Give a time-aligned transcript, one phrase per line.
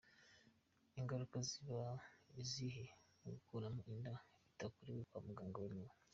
[0.99, 1.81] Ingaruka ziba
[2.41, 2.85] izihe
[3.17, 4.13] ku gukuramo inda
[4.45, 5.93] bitakorewe kwa muganga wemewe.